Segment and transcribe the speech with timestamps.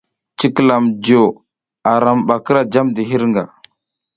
[0.39, 1.23] Cikilam jo
[1.93, 3.43] aram ɓa kira jamdi hirnga.